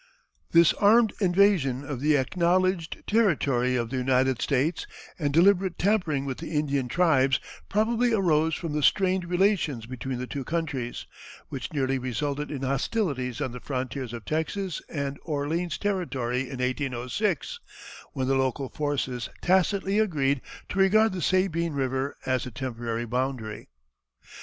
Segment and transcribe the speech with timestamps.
[0.49, 4.87] This armed invasion of the acknowledged territory of the United States
[5.19, 7.39] and deliberate tampering with the Indian tribes
[7.69, 11.05] probably arose from the strained relations between the two countries,
[11.49, 17.59] which nearly resulted in hostilities on the frontiers of Texas and Orleans territory in 1806,
[18.13, 23.69] when the local forces tacitly agreed to regard the Sabine River as the temporary boundary.